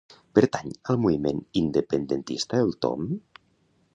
Pertany 0.37 0.71
al 0.93 0.97
moviment 1.03 1.43
independentista 1.61 2.61
el 2.65 2.75
Tom? 2.87 3.09